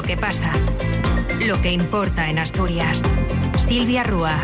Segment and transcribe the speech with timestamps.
[0.00, 0.50] Lo que pasa.
[1.46, 3.02] Lo que importa en Asturias.
[3.68, 4.34] Silvia Rúa.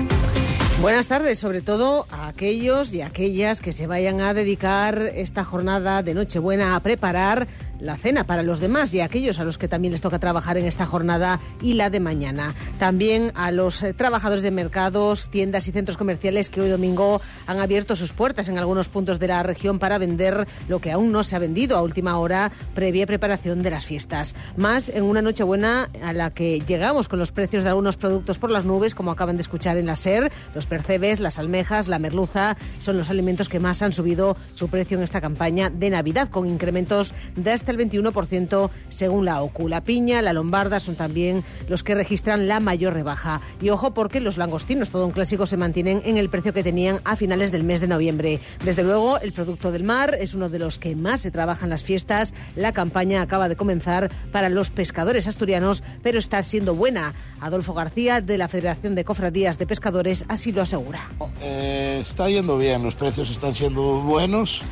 [0.83, 6.03] Buenas tardes, sobre todo a aquellos y aquellas que se vayan a dedicar esta jornada
[6.03, 7.49] de Nochebuena a preparar
[7.81, 10.67] la cena para los demás y aquellos a los que también les toca trabajar en
[10.67, 12.55] esta jornada y la de mañana.
[12.79, 17.61] También a los eh, trabajadores de mercados, tiendas y centros comerciales que hoy domingo han
[17.61, 21.23] abierto sus puertas en algunos puntos de la región para vender lo que aún no
[21.23, 24.35] se ha vendido a última hora previa preparación de las fiestas.
[24.57, 28.39] Más en una noche buena a la que llegamos con los precios de algunos productos
[28.39, 31.99] por las nubes, como acaban de escuchar en la SER, los percebes, las almejas, la
[31.99, 36.29] merluza, son los alimentos que más han subido su precio en esta campaña de Navidad,
[36.29, 39.69] con incrementos de hasta el 21% según la OCU.
[39.69, 43.41] La piña, la lombarda son también los que registran la mayor rebaja.
[43.61, 47.01] Y ojo porque los langostinos, todo un clásico, se mantienen en el precio que tenían
[47.05, 48.41] a finales del mes de noviembre.
[48.65, 51.71] Desde luego, el producto del mar es uno de los que más se trabaja en
[51.71, 52.35] las fiestas.
[52.55, 57.15] La campaña acaba de comenzar para los pescadores asturianos, pero está siendo buena.
[57.41, 61.01] Adolfo García, de la Federación de Cofradías de Pescadores, así lo asegura.
[61.43, 64.63] Eh, está yendo bien, los precios están siendo buenos.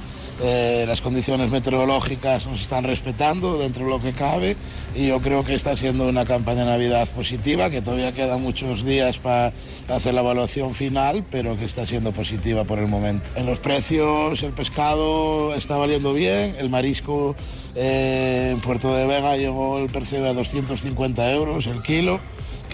[0.43, 4.57] Eh, las condiciones meteorológicas nos están respetando dentro de lo que cabe
[4.95, 8.85] y yo creo que está siendo una campaña de Navidad positiva, que todavía quedan muchos
[8.85, 9.53] días para
[9.89, 13.29] hacer la evaluación final, pero que está siendo positiva por el momento.
[13.37, 17.37] En los precios el pescado está valiendo bien, el marisco
[17.77, 22.21] eh, en Puerto de Vega llegó el percebe a 250 euros el kilo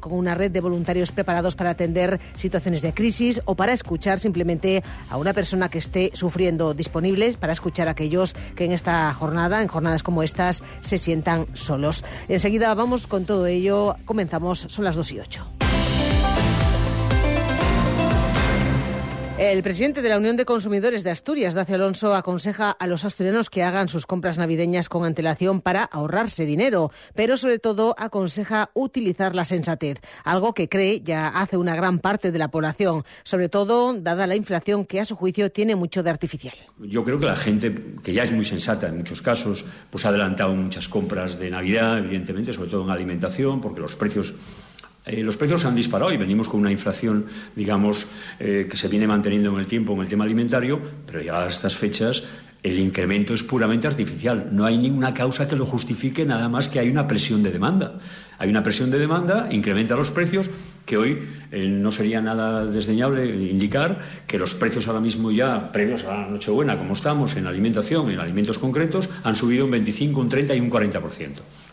[0.00, 4.82] con una red de voluntarios preparados para atender situaciones de crisis o para escuchar simplemente
[5.08, 9.62] a una persona que esté sufriendo, disponibles para escuchar a aquellos que en esta jornada,
[9.62, 12.04] en jornadas como estas, se sientan solos.
[12.28, 13.96] Enseguida vamos con todo ello.
[14.04, 15.69] Comenzamos, son las 2 y 8.
[19.40, 23.48] El presidente de la Unión de Consumidores de Asturias, Dacio Alonso, aconseja a los asturianos
[23.48, 29.34] que hagan sus compras navideñas con antelación para ahorrarse dinero, pero sobre todo aconseja utilizar
[29.34, 33.98] la sensatez, algo que cree ya hace una gran parte de la población, sobre todo
[33.98, 36.54] dada la inflación que a su juicio tiene mucho de artificial.
[36.78, 40.10] Yo creo que la gente, que ya es muy sensata en muchos casos, pues ha
[40.10, 44.34] adelantado muchas compras de Navidad, evidentemente, sobre todo en alimentación, porque los precios
[45.10, 47.26] eh, los precios se han disparado y venimos con una inflación,
[47.56, 48.06] digamos,
[48.38, 51.56] eh, que se viene manteniendo en el tiempo en el tema alimentario, pero llegadas a
[51.56, 52.22] estas fechas
[52.62, 54.48] el incremento es puramente artificial.
[54.52, 57.94] No hay ninguna causa que lo justifique, nada más que hay una presión de demanda.
[58.38, 60.50] Hay una presión de demanda, incrementa los precios,
[60.84, 61.18] que hoy
[61.52, 66.26] eh, no sería nada desdeñable indicar que los precios ahora mismo ya, previos a la
[66.26, 70.60] Nochebuena, como estamos en alimentación, en alimentos concretos, han subido un 25, un 30 y
[70.60, 71.00] un 40%.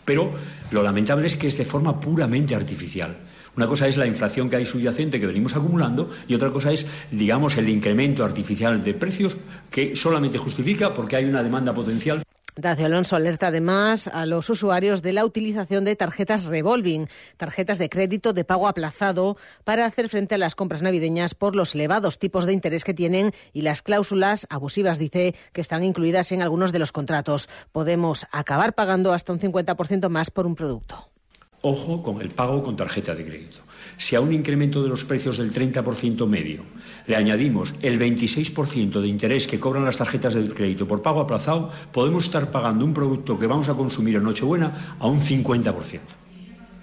[0.07, 0.31] Pero
[0.71, 3.17] lo lamentable es que es de forma puramente artificial.
[3.57, 6.87] Una cosa es la inflación que hay subyacente que venimos acumulando y otra cosa es,
[7.11, 9.35] digamos, el incremento artificial de precios
[9.69, 12.23] que solamente justifica porque hay una demanda potencial.
[12.57, 17.07] Dacio Alonso alerta además a los usuarios de la utilización de tarjetas revolving,
[17.37, 21.75] tarjetas de crédito de pago aplazado, para hacer frente a las compras navideñas por los
[21.75, 26.41] elevados tipos de interés que tienen y las cláusulas abusivas, dice, que están incluidas en
[26.41, 27.47] algunos de los contratos.
[27.71, 31.11] Podemos acabar pagando hasta un 50% más por un producto.
[31.61, 33.59] Ojo con el pago con tarjeta de crédito.
[33.97, 36.61] Si a un incremento de los precios del 30% medio
[37.07, 41.69] le añadimos el 26% de interés que cobran las tarjetas de crédito por pago aplazado,
[41.91, 45.73] podemos estar pagando un producto que vamos a consumir en Nochebuena a un 50%.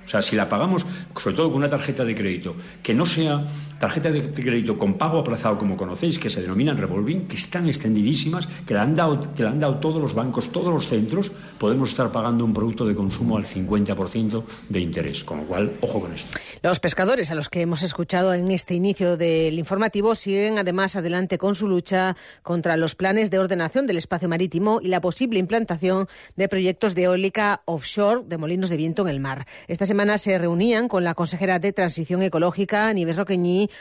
[0.05, 0.85] O sea, si la pagamos,
[1.17, 3.45] sobre todo con una tarjeta de crédito, que no sea
[3.79, 8.49] tarjetas de crédito con pago aplazado, como conocéis, que se denominan revolving, que están extendidísimas,
[8.67, 11.91] que le han dado, que le han dado todos los bancos, todos los centros, podemos
[11.91, 15.25] estar pagando un producto de consumo al 50% de interés.
[15.25, 16.39] Con lo cual, ojo con esto.
[16.63, 21.39] Los pescadores a los que hemos escuchado en este inicio del informativo siguen además adelante
[21.39, 26.09] con su lucha contra los planes de ordenación del espacio marítimo y la posible implantación
[26.37, 29.47] de proyectos de eólica offshore de molinos de viento en el mar.
[29.69, 33.17] Esta semana se reunían con la consejera de Transición Ecológica, Nieves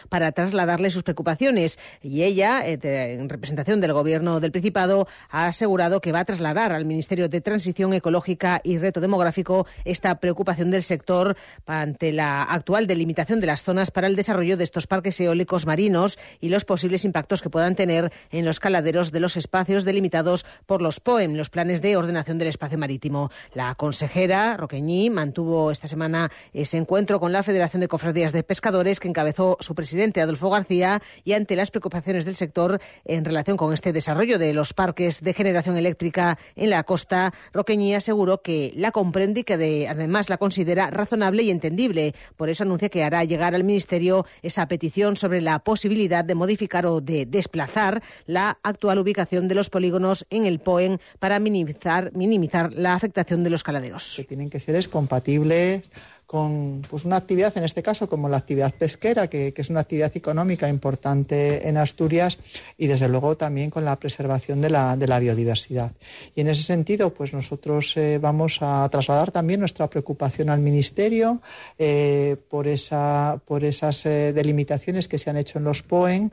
[0.09, 1.79] Para trasladarle sus preocupaciones.
[2.01, 6.71] Y ella, eh, en representación del Gobierno del Principado, ha asegurado que va a trasladar
[6.71, 11.35] al Ministerio de Transición Ecológica y Reto Demográfico esta preocupación del sector
[11.65, 16.19] ante la actual delimitación de las zonas para el desarrollo de estos parques eólicos marinos
[16.39, 20.81] y los posibles impactos que puedan tener en los caladeros de los espacios delimitados por
[20.81, 23.31] los POEM, los planes de ordenación del espacio marítimo.
[23.53, 28.99] La consejera Roqueñí mantuvo esta semana ese encuentro con la Federación de Cofradías de Pescadores
[28.99, 33.73] que encabezó su presidente Adolfo García y ante las preocupaciones del sector en relación con
[33.73, 38.91] este desarrollo de los parques de generación eléctrica en la costa, Roqueñí aseguró que la
[38.91, 42.13] comprende y que además la considera razonable y entendible.
[42.35, 46.85] Por eso anuncia que hará llegar al Ministerio esa petición sobre la posibilidad de modificar
[46.85, 52.73] o de desplazar la actual ubicación de los polígonos en el POEN para minimizar, minimizar
[52.73, 54.13] la afectación de los caladeros.
[54.17, 55.89] Que tienen que ser compatibles
[56.33, 60.11] con pues, una actividad, en este caso como la actividad pesquera, que, es una actividad
[60.17, 62.39] económica importante en Asturias
[62.75, 65.91] y desde luego también con la preservación de la, de la biodiversidad.
[66.33, 71.39] Y en ese sentido, pues nosotros eh, vamos a trasladar también nuestra preocupación al Ministerio
[71.77, 76.31] eh, por, esa, por esas eh, delimitaciones que se han hecho en los POEN,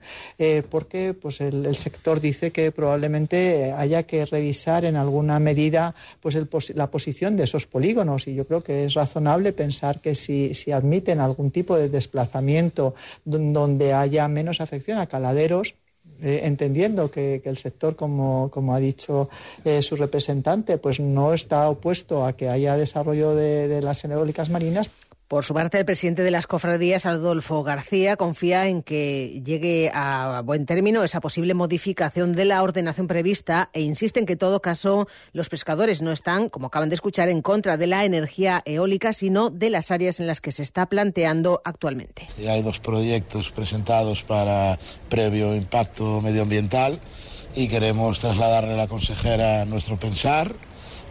[0.70, 6.38] porque pues, el, sector dice que probablemente haya que revisar en alguna medida pues,
[6.74, 11.18] la posición de esos polígonos y yo creo que es razonable pensar que si, admiten
[11.18, 12.94] algún tipo de desplazamiento
[13.24, 15.74] donde haya menos afección a caladeros,
[16.22, 19.28] eh, entendiendo que, el sector, como, ha dicho
[19.64, 24.90] eh, su representante, pues no está opuesto a que haya desarrollo de, las eólicas marinas.
[25.30, 30.42] Por su parte, el presidente de las cofradías, Adolfo García, confía en que llegue a
[30.44, 34.60] buen término esa posible modificación de la ordenación prevista e insiste en que, en todo
[34.60, 39.12] caso, los pescadores no están, como acaban de escuchar, en contra de la energía eólica,
[39.12, 42.26] sino de las áreas en las que se está planteando actualmente.
[42.48, 46.98] hay dos proyectos presentados para previo impacto medioambiental
[47.54, 50.56] y queremos trasladarle a la consejera nuestro pensar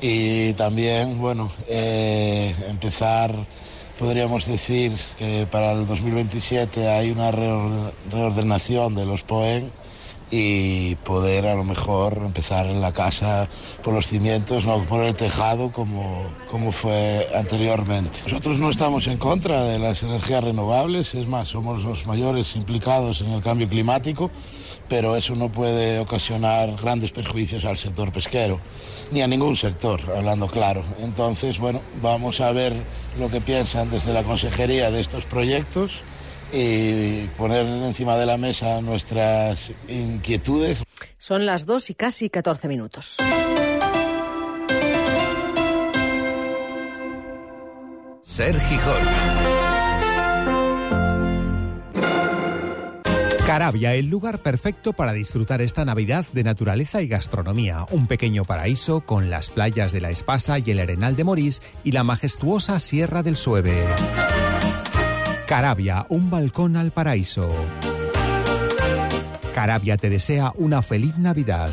[0.02, 3.34] y también, bueno, eh, empezar
[4.00, 9.72] podríamos decir que para el 2027 hay una reordenación de los POEN
[10.32, 13.50] y poder a lo mejor empezar en la casa
[13.84, 18.18] por los cimientos, no por el tejado como, como fue anteriormente.
[18.26, 23.22] Nosotros no estamos en contra de las energías renovables, es más, somos los mayores implicados
[23.22, 24.30] en el cambio climático,
[24.88, 28.60] pero eso no puede ocasionar grandes perjuicios al sector pesquero,
[29.12, 30.84] ni a ningún sector, hablando claro.
[31.00, 32.74] Entonces, bueno, vamos a ver
[33.20, 36.04] lo que piensan desde la consejería de estos proyectos
[36.52, 40.84] y poner encima de la mesa nuestras inquietudes.
[41.18, 43.18] Son las dos y casi 14 minutos.
[48.24, 49.50] Ser Gijón.
[53.46, 57.88] Carabia, el lugar perfecto para disfrutar esta Navidad de naturaleza y gastronomía.
[57.90, 61.92] Un pequeño paraíso con las playas de la Espasa y el Arenal de Morís y
[61.92, 63.88] la majestuosa Sierra del Sueve.
[65.50, 67.50] Carabia, un balcón al paraíso.
[69.56, 71.72] Carabia te desea una feliz Navidad.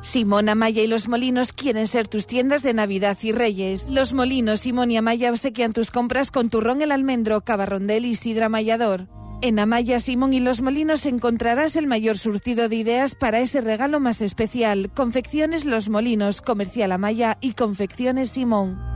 [0.00, 3.88] Simón Amaya y Los Molinos quieren ser tus tiendas de Navidad y Reyes.
[3.90, 8.46] Los Molinos, Simón y Amaya obsequian tus compras con turrón el almendro, cabarrondel y sidra
[8.46, 9.06] amayador.
[9.40, 14.00] En Amaya, Simón y Los Molinos encontrarás el mayor surtido de ideas para ese regalo
[14.00, 14.90] más especial.
[14.96, 18.94] Confecciones Los Molinos, Comercial Amaya y Confecciones Simón.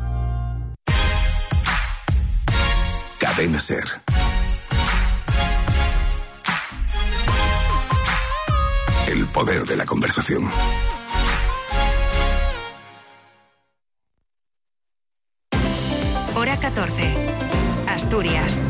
[3.39, 3.85] Cadena Ser.
[9.07, 10.49] El poder de la conversación.
[16.35, 17.15] Hora 14.
[17.87, 18.61] Asturias.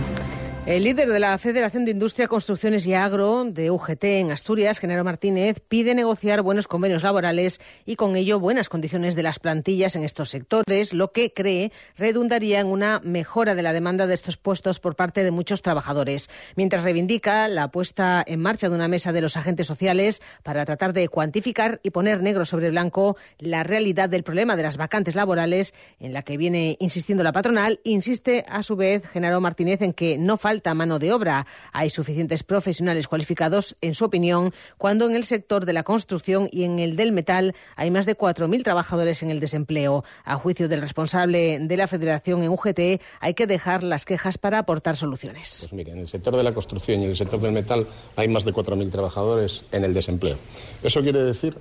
[0.67, 5.03] El líder de la Federación de Industria, Construcciones y Agro de UGT en Asturias, Genaro
[5.03, 10.05] Martínez, pide negociar buenos convenios laborales y con ello buenas condiciones de las plantillas en
[10.05, 14.79] estos sectores, lo que cree redundaría en una mejora de la demanda de estos puestos
[14.79, 16.29] por parte de muchos trabajadores.
[16.55, 20.93] Mientras reivindica la puesta en marcha de una mesa de los agentes sociales para tratar
[20.93, 25.73] de cuantificar y poner negro sobre blanco la realidad del problema de las vacantes laborales
[25.99, 30.19] en la que viene insistiendo la patronal, insiste a su vez Genaro Martínez en que
[30.19, 31.47] no falta mano de obra.
[31.73, 36.65] Hay suficientes profesionales cualificados, en su opinión, cuando en el sector de la construcción y
[36.65, 40.05] en el del metal hay más de 4.000 trabajadores en el desempleo.
[40.25, 44.59] A juicio del responsable de la Federación en UGT, hay que dejar las quejas para
[44.59, 45.69] aportar soluciones.
[45.71, 47.87] Pues en el sector de la construcción y en el sector del metal
[48.17, 50.37] hay más de 4.000 trabajadores en el desempleo.
[50.83, 51.57] Eso quiere decir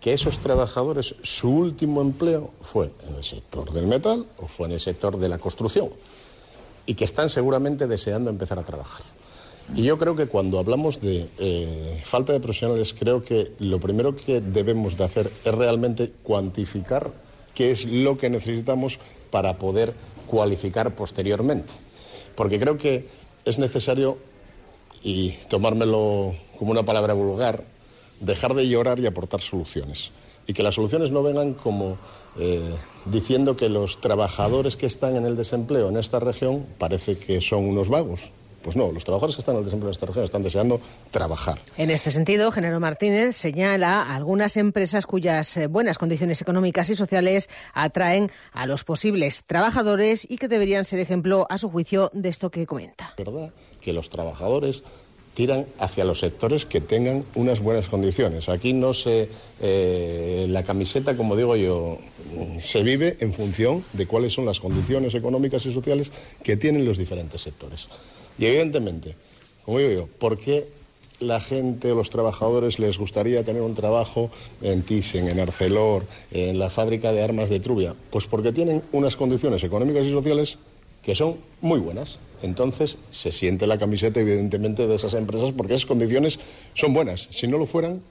[0.00, 4.74] que esos trabajadores, su último empleo fue en el sector del metal o fue en
[4.74, 5.90] el sector de la construcción
[6.86, 9.02] y que están seguramente deseando empezar a trabajar.
[9.74, 14.14] Y yo creo que cuando hablamos de eh, falta de profesionales, creo que lo primero
[14.14, 17.10] que debemos de hacer es realmente cuantificar
[17.54, 19.00] qué es lo que necesitamos
[19.30, 19.92] para poder
[20.28, 21.72] cualificar posteriormente.
[22.36, 23.08] Porque creo que
[23.44, 24.18] es necesario,
[25.02, 27.64] y tomármelo como una palabra vulgar,
[28.20, 30.12] dejar de llorar y aportar soluciones.
[30.46, 31.96] Y que las soluciones no vengan como
[32.38, 32.74] eh,
[33.04, 37.68] diciendo que los trabajadores que están en el desempleo en esta región parece que son
[37.68, 38.30] unos vagos.
[38.66, 40.80] Pues no, los trabajadores que están en el desempleo en esta región están deseando
[41.12, 41.56] trabajar.
[41.76, 46.96] En este sentido, Genero Martínez señala a algunas empresas cuyas eh, buenas condiciones económicas y
[46.96, 52.28] sociales atraen a los posibles trabajadores y que deberían ser ejemplo, a su juicio, de
[52.28, 53.14] esto que comenta.
[53.16, 53.52] ¿Verdad?
[53.80, 54.82] Que los trabajadores
[55.36, 58.48] tiran hacia los sectores que tengan unas buenas condiciones.
[58.48, 59.28] Aquí no se.
[59.60, 61.98] Eh, la camiseta, como digo yo,
[62.58, 66.10] se vive en función de cuáles son las condiciones económicas y sociales
[66.42, 67.88] que tienen los diferentes sectores.
[68.38, 69.14] Y evidentemente,
[69.66, 70.68] como digo yo, ¿por qué
[71.20, 74.30] la gente o los trabajadores les gustaría tener un trabajo
[74.62, 77.94] en Thyssen, en Arcelor, en la fábrica de armas de Trubia?
[78.10, 80.58] Pues porque tienen unas condiciones económicas y sociales
[81.06, 82.18] que son muy buenas.
[82.42, 86.40] Entonces se siente la camiseta evidentemente de esas empresas porque esas condiciones
[86.74, 87.28] son buenas.
[87.30, 88.02] Si no lo fueran,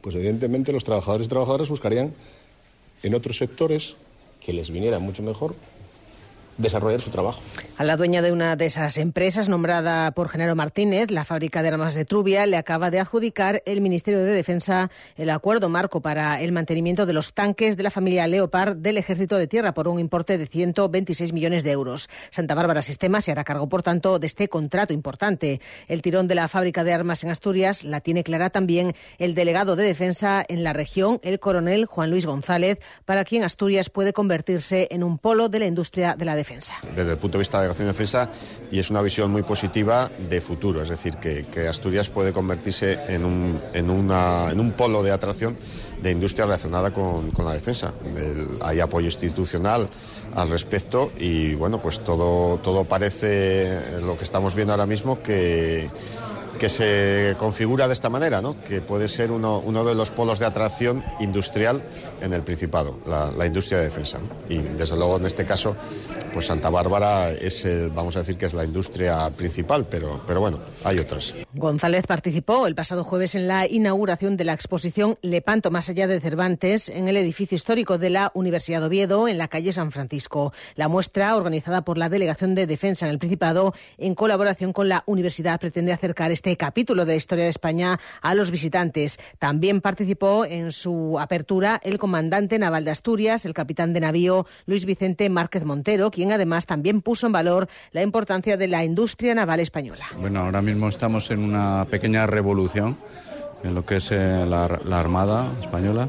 [0.00, 2.14] pues evidentemente los trabajadores y trabajadoras buscarían
[3.02, 3.96] en otros sectores
[4.40, 5.54] que les viniera mucho mejor
[6.58, 7.40] desarrollar su trabajo.
[7.76, 11.68] A la dueña de una de esas empresas, nombrada por Genaro Martínez, la fábrica de
[11.68, 16.40] armas de Trubia, le acaba de adjudicar el Ministerio de Defensa el acuerdo marco para
[16.40, 20.00] el mantenimiento de los tanques de la familia Leopard del Ejército de Tierra por un
[20.00, 22.10] importe de 126 millones de euros.
[22.30, 25.60] Santa Bárbara Sistema se hará cargo, por tanto, de este contrato importante.
[25.86, 29.76] El tirón de la fábrica de armas en Asturias la tiene clara también el delegado
[29.76, 34.88] de Defensa en la región, el coronel Juan Luis González, para quien Asturias puede convertirse
[34.90, 36.47] en un polo de la industria de la defensa.
[36.94, 38.30] Desde el punto de vista de la acción de defensa,
[38.70, 43.24] y es una visión muy positiva de futuro, es decir, que, Asturias puede convertirse en
[43.24, 45.56] un, en, una, en un polo de atracción
[46.00, 47.92] de industria relacionada con, la defensa.
[48.62, 49.88] hay apoyo institucional
[50.34, 55.88] al respecto y bueno, pues todo, todo parece lo que estamos viendo ahora mismo que
[56.58, 58.60] que se configura de esta manera, ¿no?
[58.64, 61.82] que puede ser uno, uno, de los polos de atracción industrial
[62.20, 64.18] en el Principado, la, industria de defensa.
[64.48, 65.76] Y desde luego en este caso,
[66.32, 70.58] pues Santa Bárbara es, vamos a decir que es la industria principal, pero, pero bueno,
[70.84, 71.34] hay otras.
[71.54, 76.20] González participó el pasado jueves en la inauguración de la exposición Lepanto más allá de
[76.20, 80.52] Cervantes en el edificio histórico de la Universidad de Oviedo en la calle San Francisco.
[80.74, 85.04] La muestra, organizada por la Delegación de Defensa en el Principado, en colaboración con la
[85.06, 89.18] universidad, pretende acercar este este capítulo de la historia de España a los visitantes.
[89.38, 94.86] También participó en su apertura el comandante naval de Asturias, el capitán de navío Luis
[94.86, 99.60] Vicente Márquez Montero, quien además también puso en valor la importancia de la industria naval
[99.60, 100.06] española.
[100.16, 102.96] Bueno, ahora mismo estamos en una pequeña revolución
[103.62, 104.64] en lo que es eh, la,
[104.98, 106.08] Armada española.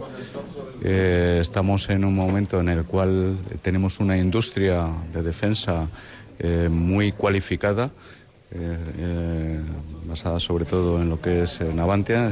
[0.81, 5.89] Eh, estamos en un momento en el cual tenemos una industria de defensa
[6.39, 7.91] eh, muy cualificada
[8.51, 9.61] eh, eh,
[10.05, 12.31] basada sobre todo en lo que es Navantia,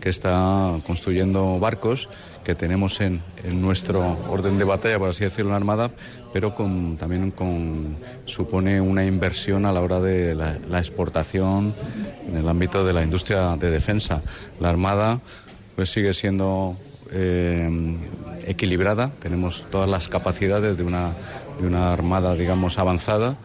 [0.00, 2.08] que está construyendo barcos
[2.48, 3.20] que tenemos en,
[3.60, 5.90] nuestro orden de batalla, por así decirlo, en la Armada,
[6.32, 6.54] pero
[6.98, 11.74] también con, supone una inversión a la hora de la, exportación
[12.26, 14.22] en el ámbito de la industria de defensa.
[14.60, 15.20] La Armada
[15.76, 16.78] pues sigue siendo
[17.12, 17.98] eh,
[18.46, 21.12] equilibrada, tenemos todas las capacidades de una,
[21.60, 23.36] de una armada, digamos, avanzada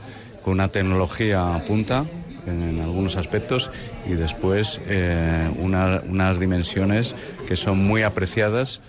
[0.44, 2.06] con una tecnología a punta
[2.46, 3.72] en algunos aspectos
[4.06, 7.16] y después eh, unas dimensiones
[7.48, 8.82] que son muy apreciadas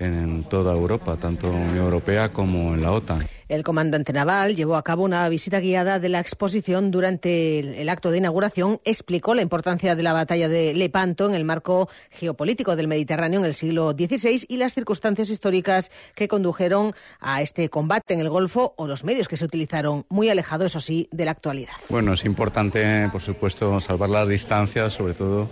[0.00, 3.26] en toda Europa, tanto en la Unión Europea como en la OTAN.
[3.48, 8.10] El comandante naval llevó a cabo una visita guiada de la exposición durante el acto
[8.10, 8.80] de inauguración.
[8.84, 13.46] Explicó la importancia de la batalla de Lepanto en el marco geopolítico del Mediterráneo en
[13.46, 18.74] el siglo XVI y las circunstancias históricas que condujeron a este combate en el Golfo
[18.76, 21.74] o los medios que se utilizaron, muy alejado, eso sí, de la actualidad.
[21.88, 25.48] Bueno, es importante, por supuesto, salvar las distancias, sobre todo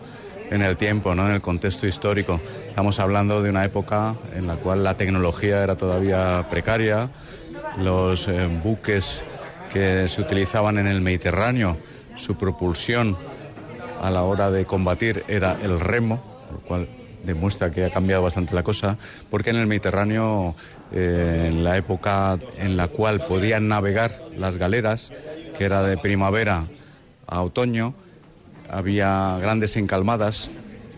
[0.50, 1.26] en el tiempo, ¿no?
[1.26, 2.40] en el contexto histórico.
[2.66, 7.10] Estamos hablando de una época en la cual la tecnología era todavía precaria,
[7.78, 9.22] los eh, buques
[9.72, 11.76] que se utilizaban en el Mediterráneo,
[12.16, 13.16] su propulsión
[14.00, 16.22] a la hora de combatir era el remo,
[16.52, 16.88] lo cual
[17.24, 18.98] demuestra que ha cambiado bastante la cosa,
[19.30, 20.54] porque en el Mediterráneo,
[20.92, 25.12] eh, en la época en la cual podían navegar las galeras,
[25.56, 26.64] que era de primavera
[27.26, 27.94] a otoño,
[28.68, 30.50] había grandes encalmadas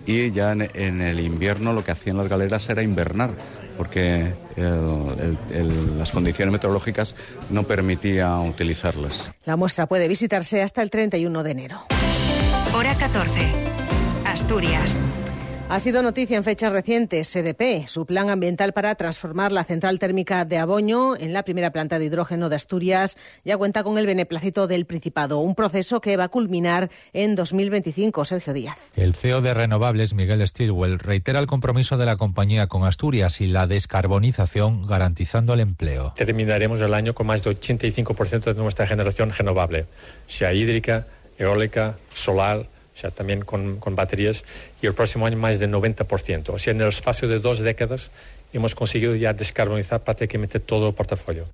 [0.07, 3.31] y ya en, el invierno lo que hacían las galeras era invernar,
[3.77, 4.35] porque
[5.97, 7.17] las condiciones meteorológicas
[7.51, 9.31] no permitían utilizarlas.
[9.45, 11.81] La muestra puede visitarse hasta el 31 de enero.
[12.73, 13.53] Hora 14.
[14.25, 14.99] Asturias.
[15.69, 20.45] Ha sido noticia en fechas recientes CDP, su plan ambiental para transformar la central térmica
[20.45, 24.69] de Aboño en la primera planta de hidrógeno de Asturias ya cuenta con el beneplácito
[24.69, 28.25] del Principado, un proceso que va a culminar en 2025.
[28.25, 28.77] Sergio Díaz.
[28.95, 33.49] El CEO de Renovables, Miguel Stilwell, reitera el compromiso de la compañía con Asturias y
[33.49, 36.13] la descarbonización garantizando el empleo.
[36.15, 39.87] Terminaremos el año con más de 85% de nuestra generación renovable,
[40.29, 41.09] sea hídrica,
[41.39, 44.43] eólica, solar o sea, también con, con, baterías,
[44.81, 46.49] y el próximo año más del 90%.
[46.49, 48.11] O sea, en el espacio de dos décadas
[48.55, 51.47] hemos conseguido ya descarbonizar prácticamente todo el portafolio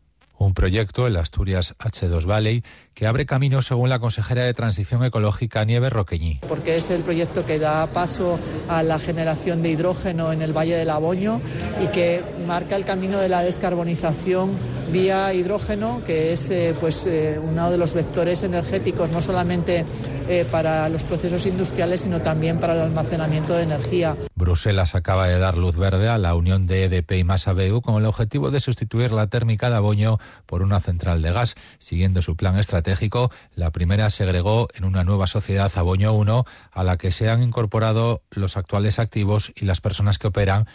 [0.43, 2.63] un proyecto, el Asturias H2 Valley,
[2.95, 6.41] que abre camino según la consejera de Transición Ecológica Nieves Roqueñi.
[6.49, 10.77] Porque es el proyecto que da paso a la generación de hidrógeno en el Valle
[10.77, 11.41] del Aboño
[11.83, 14.51] y que marca el camino de la descarbonización
[14.93, 19.85] vía hidrógeno, que es eh, pues, eh, uno de los vectores energéticos no solamente
[20.29, 24.17] eh, para los procesos industriales, sino también para el almacenamiento de energía.
[24.35, 28.07] Bruselas acaba de dar luz verde a la unión de EDP y Masabeu con el
[28.07, 31.55] objetivo de sustituir la térmica de Aboño por una central de gas.
[31.79, 36.85] Siguiendo su plan estratégico, la primera se agregó en una nueva sociedad Aboño 1 a
[36.85, 40.67] la que se han incorporado los actuales activos y las personas que operan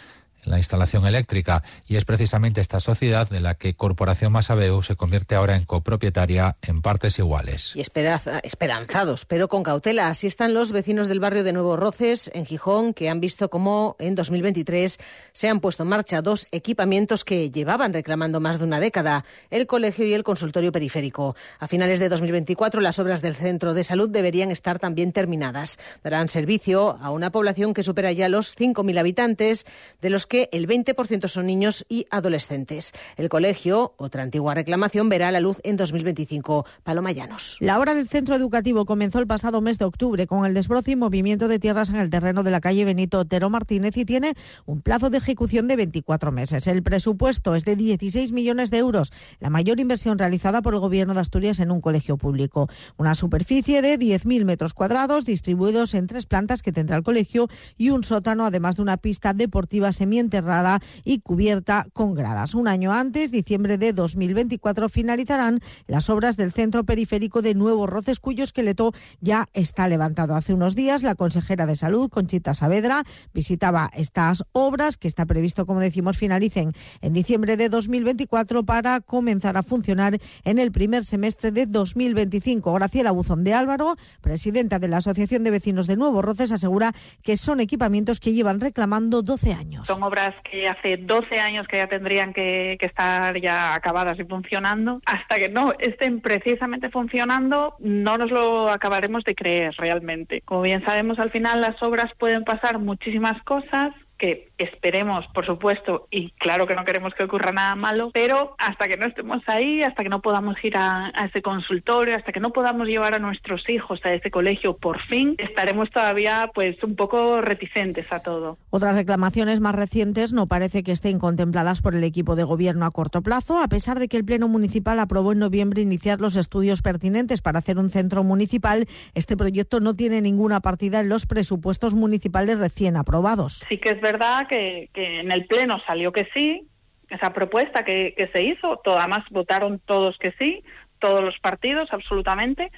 [0.44, 5.34] la instalación eléctrica y es precisamente esta sociedad de la que Corporación Masabeu se convierte
[5.34, 7.72] ahora en copropietaria en partes iguales.
[7.74, 10.08] Y esperanzados, pero con cautela.
[10.08, 13.96] Así están los vecinos del barrio de Nuevo Roces, en Gijón, que han visto cómo
[13.98, 14.98] en 2023
[15.32, 19.66] se han puesto en marcha dos equipamientos que llevaban reclamando más de una década, el
[19.66, 21.36] colegio y el consultorio periférico.
[21.58, 25.78] A finales de 2024 las obras del centro de salud deberían estar también terminadas.
[26.02, 29.66] Darán servicio a una población que supera ya los 5.000 habitantes,
[30.00, 32.92] de los que el 20% son niños y adolescentes.
[33.16, 36.66] El colegio, otra antigua reclamación, verá la luz en 2025.
[36.84, 37.56] Paloma Llanos.
[37.60, 40.96] La obra del centro educativo comenzó el pasado mes de octubre con el desbroce y
[40.96, 44.34] movimiento de tierras en el terreno de la calle Benito Otero Martínez y tiene
[44.66, 46.66] un plazo de ejecución de 24 meses.
[46.66, 51.14] El presupuesto es de 16 millones de euros, la mayor inversión realizada por el Gobierno
[51.14, 52.68] de Asturias en un colegio público.
[52.98, 57.90] Una superficie de 10.000 metros cuadrados distribuidos en tres plantas que tendrá el colegio y
[57.90, 62.54] un sótano, además de una pista deportiva semi enterrada y cubierta con gradas.
[62.54, 68.20] Un año antes, diciembre de 2024, finalizarán las obras del centro periférico de Nuevo Roces,
[68.20, 70.34] cuyo esqueleto ya está levantado.
[70.34, 75.66] Hace unos días, la consejera de Salud, Conchita Saavedra, visitaba estas obras que está previsto,
[75.66, 81.52] como decimos, finalicen en diciembre de 2024 para comenzar a funcionar en el primer semestre
[81.52, 82.72] de 2025.
[82.72, 87.36] Graciela Buzón de Álvaro, presidenta de la Asociación de Vecinos de Nuevo Roces, asegura que
[87.36, 92.32] son equipamientos que llevan reclamando 12 años obras que hace 12 años que ya tendrían
[92.32, 98.70] que, estar ya acabadas y funcionando, hasta que no estén precisamente funcionando, no nos lo
[98.70, 100.40] acabaremos de creer realmente.
[100.42, 106.08] Como bien sabemos, al final las obras pueden pasar muchísimas cosas que esperemos, por supuesto,
[106.10, 109.82] y claro que no queremos que ocurra nada malo, pero hasta que no estemos ahí,
[109.82, 113.68] hasta que no podamos ir a, ese consultorio, hasta que no podamos llevar a nuestros
[113.68, 118.58] hijos a ese colegio por fin, estaremos todavía pues un poco reticentes a todo.
[118.70, 122.90] Otras reclamaciones más recientes no parece que estén contempladas por el equipo de gobierno a
[122.90, 126.82] corto plazo, a pesar de que el Pleno Municipal aprobó en noviembre iniciar los estudios
[126.82, 128.88] pertinentes para hacer un centro municipal.
[129.14, 133.64] Este proyecto no tiene ninguna partida en los presupuestos municipales recién aprobados.
[133.68, 134.07] Sí que es verdad
[134.48, 136.66] que, en el Pleno salió que sí,
[137.10, 140.62] esa propuesta que, se hizo, todo, además votaron todos que sí,
[140.98, 142.70] todos los partidos, absolutamente,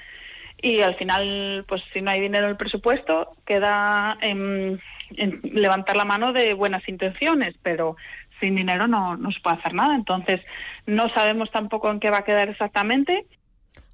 [0.63, 4.81] y al final, pues si no hay dinero en el presupuesto, queda en,
[5.43, 7.97] levantar la mano de buenas intenciones, pero
[8.41, 9.95] sin dinero no, no se puede hacer nada.
[9.95, 10.41] Entonces,
[10.87, 13.27] no sabemos tampoco en qué va a quedar exactamente.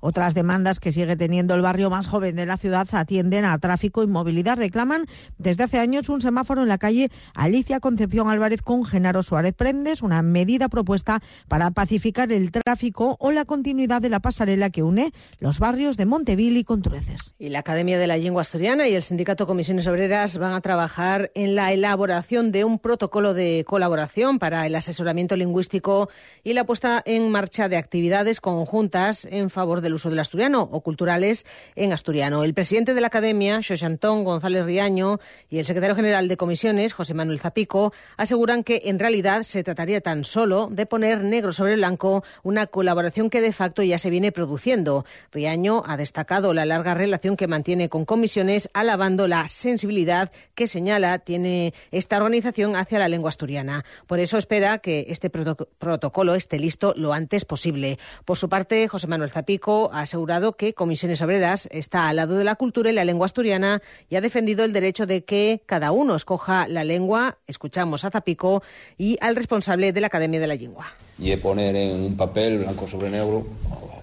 [0.09, 4.05] Otras demandas que sigue teniendo el barrio más joven de la ciudad atienden a tráfico
[4.05, 4.57] y movilidad.
[4.57, 9.55] Reclaman desde hace años un semáforo en la calle Alicia Concepción Álvarez con Genaro Suárez
[9.55, 14.85] Prendes, una medida propuesta para pacificar el tráfico o la continuidad de la pasarela que
[14.85, 17.35] une los barrios de Monteville y Contrueces.
[17.41, 21.33] Y la Academia de la Lengua Asturiana y el Sindicato Comisiones Obreras van a trabajar
[21.35, 26.09] en la elaboración de un protocolo de colaboración para el asesoramiento lingüístico
[26.45, 30.81] y la puesta en marcha de actividades conjuntas en favor del uso del asturiano o
[30.81, 32.45] culturales en asturiano.
[32.45, 35.19] El presidente de la Academia, José Antón González Riaño,
[35.51, 40.01] y el secretario general de comisiones, José Manuel Zapico, aseguran que en realidad se trataría
[40.01, 44.33] tan solo de poner negro sobre blanco una colaboración que de facto ya se viene
[44.33, 45.05] produciendo.
[45.33, 51.19] Riaño ha destacado la larga relación que mantiene con comisiones, alabando la sensibilidad que señala
[51.19, 53.85] tiene esta organización hacia la lengua asturiana.
[54.07, 57.99] Por eso espera que este protocolo esté listo lo antes posible.
[58.25, 62.45] Por su parte, José Manuel Zapico ha asegurado que Comisiones Obreras está al lado de
[62.45, 66.15] la cultura y la lengua asturiana y ha defendido el derecho de que cada uno
[66.15, 67.39] escoja la lengua.
[67.47, 68.63] Escuchamos a Zapico
[68.99, 70.87] y al responsable de la Academia de la Lengua.
[71.19, 73.47] Y poner en un papel, blanco sobre negro,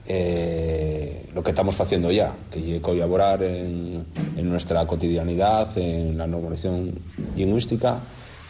[0.08, 4.06] eh, lo que estamos haciendo ya, que colaborar en,
[4.38, 6.94] en nuestra cotidianidad, en la normalización
[7.36, 8.00] lingüística,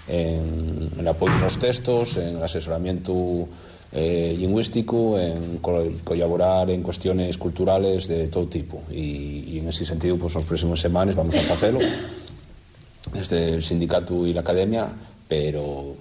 [0.07, 3.47] en el apoyo a los textos, en el asesoramiento
[3.93, 8.81] eh, lingüístico, en colaborar en cuestiones culturales de todo tipo.
[8.91, 11.79] Y, y en ese sentido, pues las próximas semanas vamos a hacerlo
[13.11, 14.87] desde el sindicato y la academia,
[15.27, 15.95] pero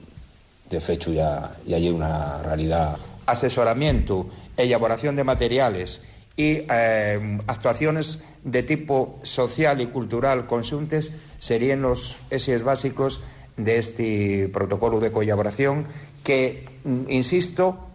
[0.70, 2.96] de fecho ya, ya hay una realidad.
[3.26, 4.26] Asesoramiento,
[4.56, 6.02] elaboración de materiales
[6.36, 13.20] y eh, actuaciones de tipo social y cultural consuntes serían los ejes básicos
[13.56, 15.84] de este protocolo de colaboración
[16.22, 17.88] que, mm, insisto,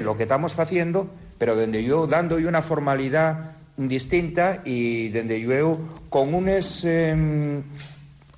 [0.00, 5.78] lo que estamos haciendo, pero donde yo dando una formalidad distinta y donde yo
[6.10, 7.62] con unas eh,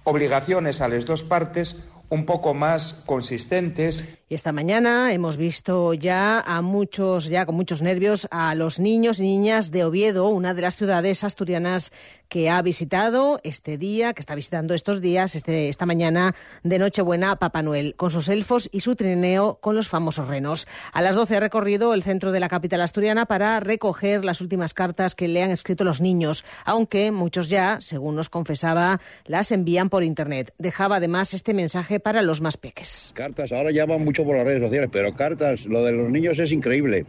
[0.05, 4.05] obligaciones a las dos partes un poco más consistentes.
[4.31, 9.19] Y esta mañana hemos visto ya a muchos, ya con muchos nervios, a los niños
[9.19, 11.91] y niñas de Oviedo, una de las ciudades asturianas
[12.29, 17.35] que ha visitado este día, que está visitando estos días, este, esta mañana de Nochebuena,
[17.35, 20.69] Papá Noel, con sus elfos y su trineo con los famosos renos.
[20.93, 24.75] A las 12 ha recorrido el centro de la capital asturiana para recoger las últimas
[24.75, 29.89] cartas que le han escrito los niños, aunque muchos ya, según nos confesaba, las envían
[29.89, 30.55] por internet.
[30.57, 33.11] Dejaba además este mensaje para los más peques.
[33.17, 36.39] Cartas, ahora ya van mucho por las redes sociales, pero cartas, lo de los niños
[36.39, 37.07] es increíble.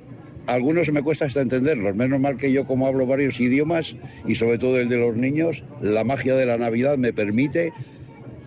[0.48, 3.96] Algunos me cuesta hasta entenderlos, menos mal que yo como hablo varios idiomas
[4.28, 7.74] y sobre todo el de los niños, la magia de la Navidad me permite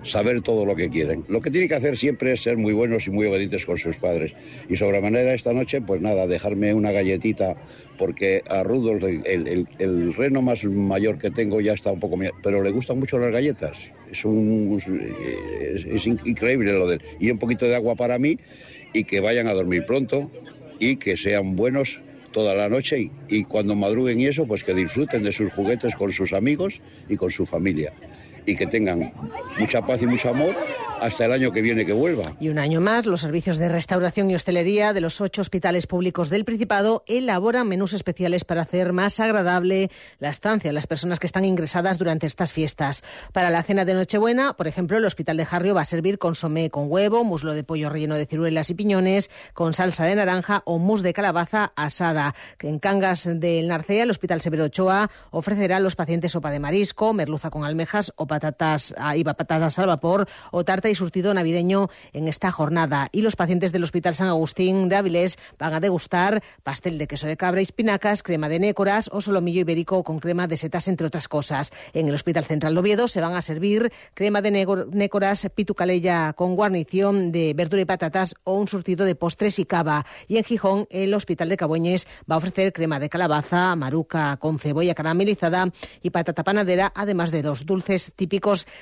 [0.05, 1.25] saber todo lo que quieren.
[1.29, 3.97] Lo que tienen que hacer siempre es ser muy buenos y muy obedientes con sus
[3.97, 4.35] padres.
[4.69, 7.57] Y sobre manera esta noche, pues nada, dejarme una galletita,
[7.99, 12.19] porque a Rudolf, el, el, el, reno más mayor que tengo, ya está un poco...
[12.43, 13.93] Pero le gustan mucho las galletas.
[14.11, 14.79] Es, un,
[15.61, 17.01] es, es increíble lo de...
[17.19, 18.39] Y un poquito de agua para mí
[18.93, 20.31] y que vayan a dormir pronto
[20.79, 22.01] y que sean buenos
[22.33, 25.95] toda la noche y, y, cuando madruguen y eso, pues que disfruten de sus juguetes
[25.95, 27.93] con sus amigos y con su familia.
[28.47, 29.13] Y que tengan
[29.59, 30.55] mucha paz y mucho amor
[31.01, 32.33] hasta el año que viene que vuelva.
[32.41, 36.31] Y un año más, los servicios de restauración y hostelería de los ocho hospitales públicos
[36.31, 41.27] del Principado elaboran menús especiales para hacer más agradable la estancia de las personas que
[41.27, 43.03] están ingresadas durante estas fiestas.
[43.33, 46.71] Para la cena de Nochebuena, por ejemplo, el Hospital de Jarrio va a servir consomé
[46.71, 50.79] con huevo, muslo de pollo relleno de ciruelas y piñones, con salsa de naranja o
[50.79, 52.35] mousse de calabaza asada.
[52.61, 57.13] En Cangas del Narcea, el Hospital Severo Ochoa ofrecerá a los pacientes sopa de marisco,
[57.13, 62.27] merluza con almejas o patatas y patatas al vapor o tarta y surtido navideño en
[62.27, 63.09] esta jornada.
[63.13, 67.29] Y los pacientes del Hospital San Agustín de Áviles van a degustar pastel de queso
[67.29, 71.07] de cabra y espinacas, crema de nécoras o solomillo ibérico con crema de setas, entre
[71.07, 71.71] otras cosas.
[71.93, 76.57] En el Hospital Central de Oviedo se van a servir crema de nécoras, pitucalella con
[76.57, 80.05] guarnición de verdura y patatas o un surtido de postres y cava.
[80.27, 84.59] Y en Gijón, el Hospital de Cabueñes va a ofrecer crema de calabaza, maruca con
[84.59, 85.71] cebolla caramelizada
[86.03, 88.24] y patata panadera, además de dos dulces típicos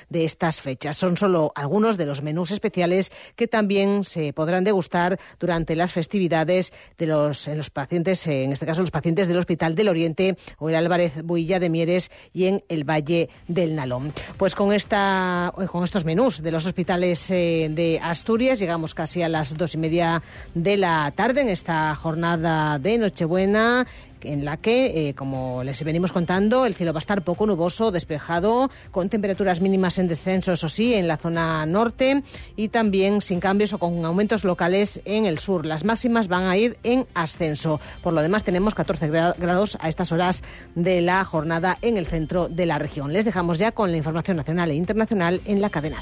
[0.09, 0.97] de estas fechas.
[0.97, 6.73] Son solo algunos de los menús especiales que también se podrán degustar durante las festividades
[6.97, 10.69] de los, en los pacientes, en este caso los pacientes del Hospital del Oriente o
[10.69, 14.13] el Álvarez Builla de Mieres y en el Valle del Nalón.
[14.37, 19.29] Pues con, esta, con estos menús de los hospitales eh, de Asturias llegamos casi a
[19.29, 20.21] las dos y media
[20.53, 23.85] de la tarde en esta jornada de Nochebuena
[24.25, 27.91] en la que, eh, como les venimos contando, el cielo va a estar poco nuboso,
[27.91, 32.23] despejado, con temperaturas mínimas en descenso, eso sí, en la zona norte
[32.55, 35.65] y también sin cambios o con aumentos locales en el sur.
[35.65, 37.79] Las máximas van a ir en ascenso.
[38.01, 40.43] Por lo demás, tenemos 14 grados a estas horas
[40.75, 43.13] de la jornada en el centro de la región.
[43.13, 45.93] Les dejamos ya con la información nacional e internacional en la cadena.